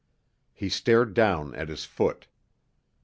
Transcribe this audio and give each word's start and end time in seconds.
He 0.55 0.67
stared 0.67 1.13
down 1.13 1.53
at 1.53 1.69
his 1.69 1.85
foot. 1.85 2.25